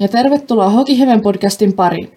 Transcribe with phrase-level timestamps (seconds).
[0.00, 2.10] Ja tervetuloa Hokiheven podcastin pariin.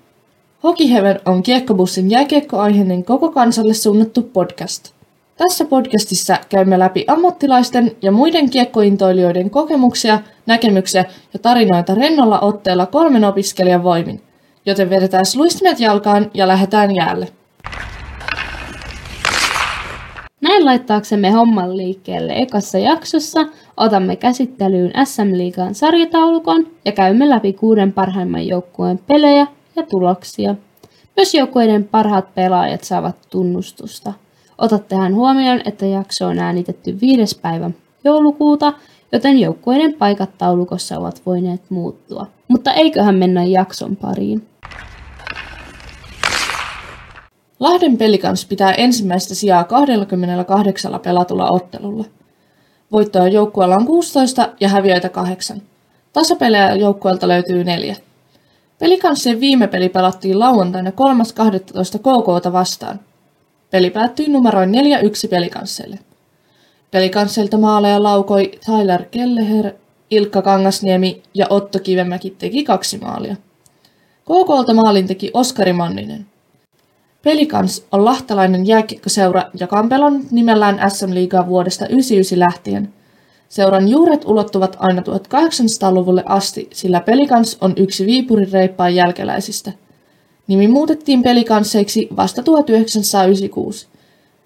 [0.64, 4.94] Hokiheven on kiekkobussin jääkiekkoaiheinen koko kansalle suunnattu podcast.
[5.38, 13.26] Tässä podcastissa käymme läpi ammattilaisten ja muiden kiekkointoilijoiden kokemuksia, näkemyksiä ja tarinoita rennolla otteella kolmen
[13.26, 14.22] opiskelijan voimin.
[14.66, 17.28] Joten vedetään luistimet jalkaan ja lähdetään jäälle.
[20.66, 23.46] Laittaaksemme homman liikkeelle ekassa jaksossa
[23.78, 30.56] otamme käsittelyyn SM-liigan sarjataulukon ja käymme läpi kuuden parhaimman joukkueen pelejä ja tuloksia.
[31.16, 34.14] Myös joukkueiden parhaat pelaajat saavat tunnustusta.
[34.58, 37.40] Otattehan huomioon, että jakso on äänitetty 5.
[37.40, 37.72] päivä
[38.04, 38.74] joulukuuta,
[39.12, 42.28] joten joukkueiden paikat taulukossa ovat voineet muuttua.
[42.48, 44.53] Mutta eiköhän mennä jakson pariin.
[47.64, 52.06] Lahden pelikans pitää ensimmäistä sijaa 28 pelatulla ottelulla.
[52.92, 55.62] Voittoja joukkueella on 16 ja häviöitä 8.
[56.14, 57.96] Tasapelejä joukkueelta löytyy neljä.
[58.80, 60.96] Pelikanssien viime peli pelattiin lauantaina 3.12.
[62.00, 63.00] KKta vastaan.
[63.72, 64.74] Peli päättyi numeroin 4-1
[65.30, 66.00] pelikansseille.
[66.92, 69.74] Pelikansseilta maaleja laukoi Tyler Kelleher,
[70.10, 73.36] Ilkka Kangasniemi ja Otto Kivemäki teki kaksi maalia.
[74.22, 76.33] KKlta maalin teki Oskari Manninen.
[77.24, 82.94] Pelikans on lahtalainen jääkiekkoseura, joka on pelannut nimellään SM-liigaa vuodesta 1999 lähtien.
[83.50, 89.72] Seuran juuret ulottuvat aina 1800-luvulle asti, sillä Pelikans on yksi Viipurin reippaan jälkeläisistä.
[90.48, 93.88] Nimi muutettiin Pelikansseiksi vasta 1996.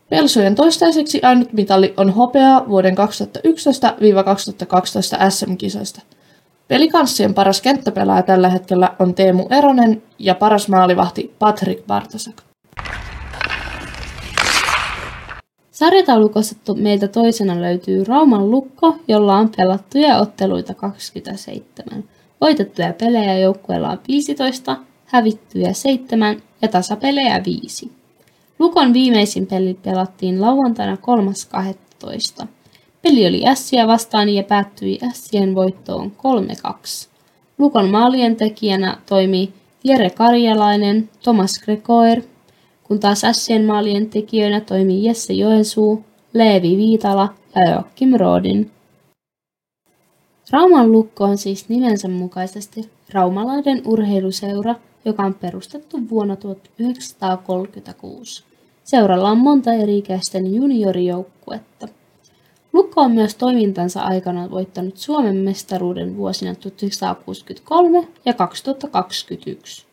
[0.10, 3.00] Pelsojen toistaiseksi ainut mitalli on hopea vuoden 2011-2012
[5.30, 6.02] SM-kisoista.
[6.68, 12.47] Pelikanssien paras kenttäpelaaja tällä hetkellä on Teemu Eronen ja paras maalivahti Patrick Bartosak.
[15.78, 22.04] Sarjataulukossa meiltä toisena löytyy Rauman lukko, jolla on pelattuja otteluita 27.
[22.42, 27.92] Voitettuja pelejä joukkueella on 15, hävittyjä 7 ja tasapelejä 5.
[28.60, 30.98] Lukon viimeisin peli pelattiin lauantaina
[32.42, 32.48] 3.12.
[33.02, 36.12] Peli oli Ässiä vastaan ja päättyi Ässien voittoon
[36.68, 37.08] 3-2.
[37.58, 42.22] Lukon maalien tekijänä toimi Jere Karjalainen, Thomas Gregoer
[42.88, 46.04] kun taas Ässien maalien tekijöinä toimii Jesse Joensuu,
[46.34, 48.72] Leevi Viitala ja Joakim Rodin.
[50.52, 54.76] Rauman lukko on siis nimensä mukaisesti raumalainen urheiluseura,
[55.06, 58.44] joka on perustettu vuonna 1936.
[58.84, 61.88] Seuralla on monta eri-ikäisten juniorijoukkuetta.
[62.74, 69.87] Lukko on myös toimintansa aikana voittanut Suomen mestaruuden vuosina 1963 ja 2021.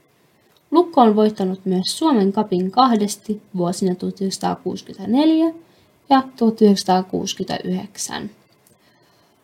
[0.75, 5.55] Lukko on voittanut myös Suomen kapin kahdesti vuosina 1964
[6.11, 8.31] ja 1969.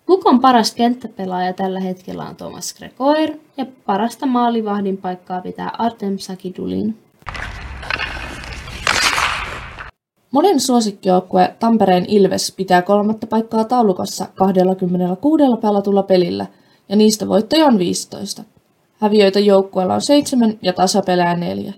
[0.08, 6.98] Lukon paras kenttäpelaaja tällä hetkellä on Thomas Gregoer ja parasta maalivahdin paikkaa pitää Artem Sakidulin.
[10.30, 16.46] Monen suosikkijoukkue Tampereen Ilves pitää kolmatta paikkaa taulukossa 26 pelatulla pelillä
[16.88, 18.44] ja niistä voittoja on 15.
[19.00, 21.72] Häviöitä joukkueella on seitsemän ja tasapelää neljä.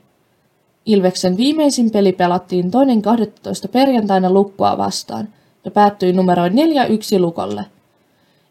[0.86, 3.68] Ilveksen viimeisin peli pelattiin toinen 12.
[3.68, 5.28] perjantaina lukkoa vastaan
[5.64, 6.56] ja päättyi numeroin 4-1
[7.18, 7.64] lukolle.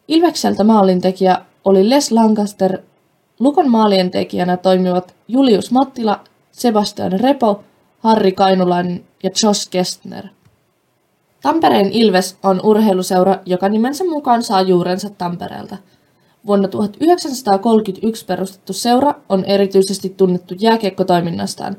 [0.07, 2.77] Ilvekseltä maalintekijä oli Les Lancaster,
[3.39, 6.19] lukon maalien tekijänä toimivat Julius Mattila,
[6.51, 7.63] Sebastian Repo,
[7.99, 10.27] Harri Kainulainen ja Josh Kestner.
[11.41, 15.77] Tampereen Ilves on urheiluseura, joka nimensä mukaan saa juurensa Tampereelta–
[16.47, 21.77] Vuonna 1931 perustettu seura on erityisesti tunnettu jääkiekkotoiminnastaan.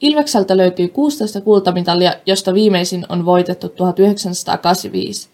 [0.00, 5.28] Ilvekseltä löytyy 16 kultamitalia, josta viimeisin on voitettu 1985.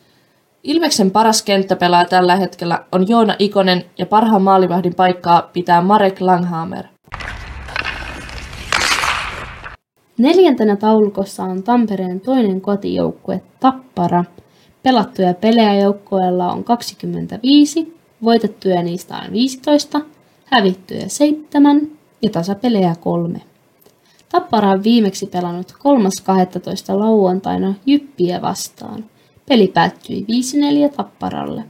[0.63, 6.85] Ilveksen paras kenttäpelaaja tällä hetkellä on Joona Ikonen ja parhaan maalivahdin paikkaa pitää Marek Langhammer.
[10.19, 14.25] Neljäntenä taulukossa on Tampereen toinen kotijoukkue Tappara.
[14.83, 20.01] Pelattuja pelejä joukkueella on 25 Voitettuja niistä on 15,
[20.45, 21.89] hävittyjä 7
[22.23, 23.41] ja tasapelejä 3.
[24.29, 25.79] Tappara on viimeksi pelannut 3.12.
[26.99, 29.05] lauantaina Jyppiä vastaan.
[29.49, 30.27] Peli päättyi
[30.89, 31.65] 5-4 Tapparalle.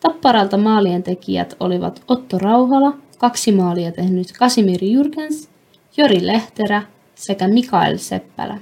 [0.00, 5.48] Tapparalta maalien tekijät olivat Otto Rauhala, kaksi maalia tehnyt Kasimir Jurgens,
[5.96, 6.82] Jori Lehterä
[7.14, 8.58] sekä Mikael Seppälä.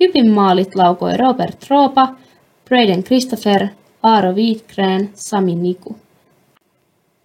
[0.00, 2.14] Jypin maalit laukoi Robert Roopa,
[2.64, 3.68] Braden Christopher,
[4.02, 5.96] Aaro Wiitgren, Sami Niku.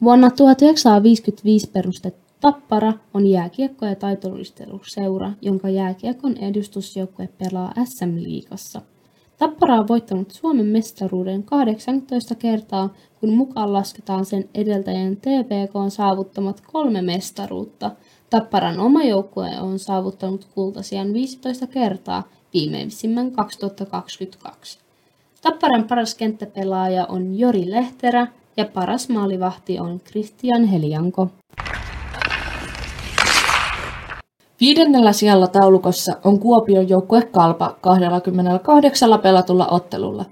[0.02, 8.82] Vuonna 1955 perustettu Tappara on jääkiekko- ja taitoluisteluseura, jonka jääkiekon edustusjoukkue pelaa SM-liigassa.
[9.38, 16.62] Tappara on voittanut Suomen mestaruuden 18 kertaa, kun mukaan lasketaan sen edeltäjän TPK on saavuttamat
[16.72, 17.92] kolme mestaruutta.
[18.30, 22.24] Tapparan oma joukkue on saavuttanut kultasian 15 kertaa,
[22.54, 24.80] viimeisimmän 2022.
[25.42, 28.28] Tapparan paras kenttäpelaaja on Jori Lehterä
[28.58, 31.30] ja paras maalivahti on Christian Helianko.
[34.60, 40.26] Viidennellä sijalla taulukossa on Kuopion joukkue Kalpa 28 pelatulla ottelulla.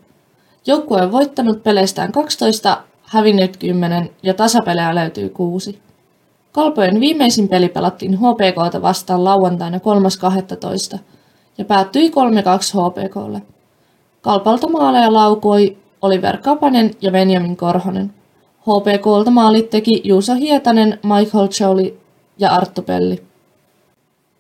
[0.68, 5.80] Joukkue on voittanut peleistään 12, hävinnyt 10 ja tasapelejä löytyy 6.
[6.52, 9.78] Kalpojen viimeisin peli pelattiin HPKta vastaan lauantaina
[10.94, 11.00] 3.12.
[11.58, 13.42] ja päättyi 3-2 HPKlle.
[14.22, 18.14] Kalpalta maaleja laukoi Oliver Kapanen ja Benjamin Korhonen.
[18.62, 21.94] HPKlta maalit teki Juuso Hietanen, Michael Jolie
[22.38, 23.24] ja Arttu Pelli.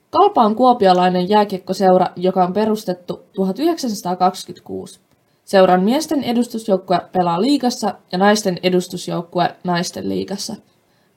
[0.10, 5.00] Kalpa on kuopiolainen jääkiekkoseura, joka on perustettu 1926.
[5.46, 10.56] Seuran miesten edustusjoukkue pelaa liigassa ja naisten edustusjoukkue naisten liigassa.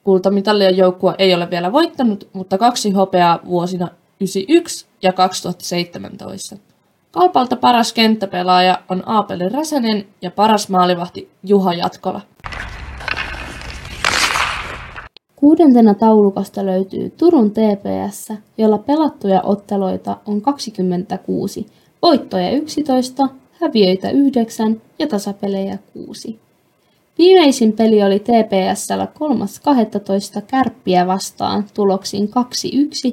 [0.03, 6.68] Kultamitallia joukkue ei ole vielä voittanut, mutta kaksi hopeaa vuosina 1991 ja 2017.
[7.11, 12.21] Kalpalta paras kenttäpelaaja on Aapeli Räsänen ja paras maalivahti Juha Jatkola.
[15.35, 21.65] Kuudentena taulukosta löytyy Turun TPS, jolla pelattuja otteluita on 26,
[22.01, 23.29] voittoja 11,
[23.61, 26.39] häviöitä 9 ja tasapelejä 6.
[27.17, 29.07] Viimeisin peli oli TPSllä
[30.35, 30.41] 3.12.
[30.47, 32.31] kärppiä vastaan tuloksin 2-1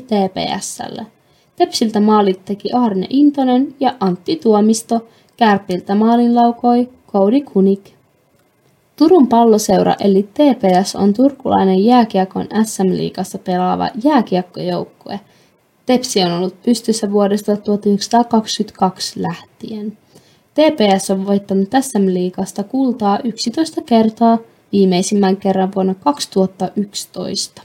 [0.02, 1.06] TPSlle.
[1.56, 5.06] Tepsiltä maalit teki Arne Intonen ja Antti Tuomisto,
[5.36, 7.90] Kärpiltä maalin laukoi Koudi Kunik.
[8.96, 15.20] Turun palloseura eli TPS on turkulainen jääkiekon SM-liigassa pelaava jääkiekkojoukkue.
[15.86, 19.98] Tepsi on ollut pystyssä vuodesta 1922 lähtien.
[20.54, 24.38] TPS on voittanut SM-liigasta kultaa 11 kertaa,
[24.72, 27.62] viimeisimmän kerran vuonna 2011.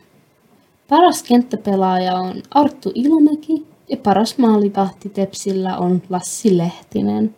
[0.89, 7.35] Paras kenttäpelaaja on Arttu Ilomäki ja paras maalivahti Tepsillä on Lassi Lehtinen.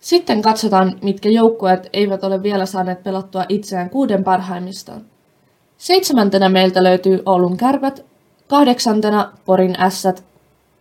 [0.00, 5.00] Sitten katsotaan, mitkä joukkueet eivät ole vielä saaneet pelattua itseään kuuden parhaimmistaan.
[5.76, 8.06] Seitsemäntenä meiltä löytyy Oulun kärpät,
[8.48, 10.24] kahdeksantena Porin ässät,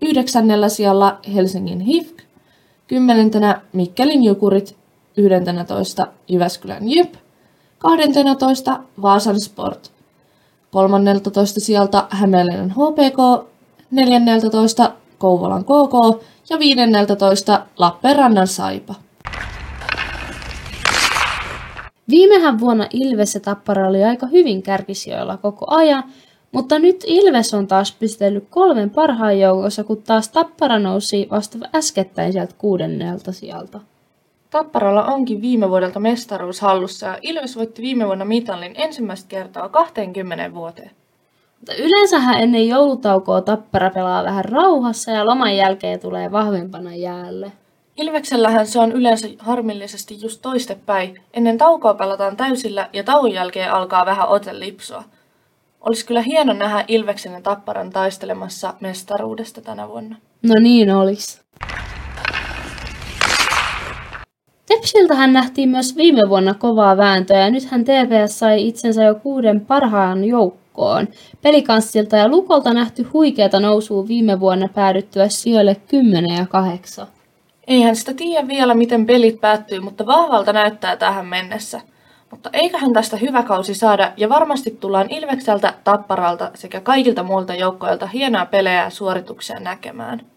[0.02, 2.22] yhdeksännellä sijalla Helsingin HIFK,
[2.88, 4.78] kymmenentenä Mikkelin Jukurit,
[5.18, 7.14] yhdentenätoista Jyväskylän Jyp,
[7.78, 9.97] kahdentenätoista Vaasan Sport,
[10.72, 13.48] kolmanneltatoista sijalta Hämeenlinnan HPK,
[13.92, 18.96] neljänneltätoista Kouvolan KK ja viidenneltätoista Lappeenrannan Saipa.
[22.10, 26.04] Viimehän vuonna Ilves ja Tappara oli aika hyvin kärkisijoilla koko ajan,
[26.52, 32.34] mutta nyt Ilves on taas pystellyt kolmen parhaan joukossa, kun taas Tappara nousi vasta äskettäin
[32.34, 33.80] sieltä kuudennelta sieltä.
[34.50, 40.54] Tapparalla onkin viime vuodelta mestaruus hallussa ja Ilves voitti viime vuonna mitallin ensimmäistä kertaa 20
[40.54, 40.92] vuoteen.
[41.60, 47.52] Mutta yleensähän ennen joulutaukoa Tappara pelaa vähän rauhassa ja loman jälkeen tulee vahvempana jäälle.
[47.98, 51.22] Ilveksellähän se on yleensä harmillisesti just toistepäin.
[51.34, 55.04] Ennen taukoa pelataan täysillä ja tauon jälkeen alkaa vähän ote lipsua.
[55.82, 60.16] Olisi kyllä hieno nähdä Ilveksen ja Tapparan taistelemassa mestaruudesta tänä vuonna.
[60.44, 61.42] No niin olisi.
[64.88, 70.24] Tepsiltähän nähtiin myös viime vuonna kovaa vääntöä ja nythän TPS sai itsensä jo kuuden parhaan
[70.24, 71.08] joukkoon.
[71.42, 77.08] Pelikanssilta ja Lukolta nähty huikeata nousua viime vuonna päädyttyä sijoille 10 ja 8.
[77.68, 81.82] Eihän sitä tiedä vielä, miten pelit päättyy, mutta vahvalta näyttää tähän mennessä.
[82.32, 88.08] Mutta eiköhän tästä hyvä kausi saada ja varmasti tullaan Ilvekseltä, Tapparalta sekä kaikilta muilta joukkoilta
[88.08, 90.37] hienoa pelejä ja suorituksia näkemään.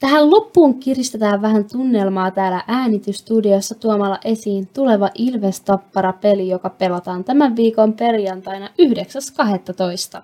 [0.00, 7.24] Tähän loppuun kiristetään vähän tunnelmaa täällä äänitystudiossa tuomalla esiin tuleva Ilves Tappara peli, joka pelataan
[7.24, 8.68] tämän viikon perjantaina
[10.16, 10.22] 9.12.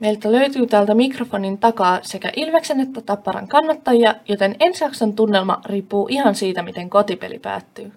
[0.00, 6.06] Meiltä löytyy täältä mikrofonin takaa sekä Ilveksen että Tapparan kannattajia, joten ensi jakson tunnelma riippuu
[6.10, 7.92] ihan siitä, miten kotipeli päättyy.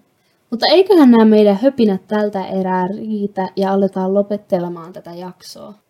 [0.50, 5.85] Mutta eiköhän nämä meidän höpinät tältä erää riitä ja aletaan lopettelemaan tätä jaksoa.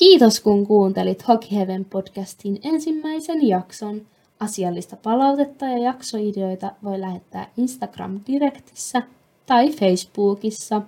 [0.00, 4.00] Kiitos kun kuuntelit Hockey Heaven podcastin ensimmäisen jakson.
[4.40, 9.02] Asiallista palautetta ja jaksoideoita voi lähettää Instagram-direktissä
[9.46, 10.82] tai Facebookissa.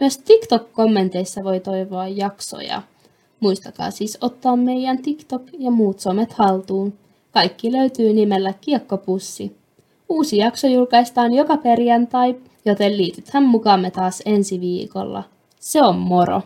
[0.00, 2.82] Myös TikTok-kommenteissa voi toivoa jaksoja.
[3.40, 6.92] Muistakaa siis ottaa meidän TikTok ja muut somet haltuun.
[7.30, 9.56] Kaikki löytyy nimellä Kiekkopussi.
[10.08, 15.24] Uusi jakso julkaistaan joka perjantai, joten liitythän mukaamme taas ensi viikolla.
[15.60, 16.42] Se on moro!